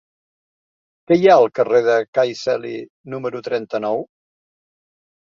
[1.09, 2.71] Què hi ha al carrer de Cai Celi
[3.15, 4.01] número trenta-nou?